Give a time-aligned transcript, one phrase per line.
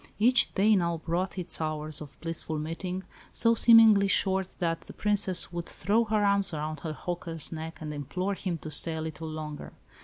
[0.17, 5.53] Each day now brought its hours of blissful meeting, so seemingly short that the Princess
[5.53, 9.29] would throw her arms around her "hawker's" neck and implore him to stay a little
[9.29, 9.73] longer.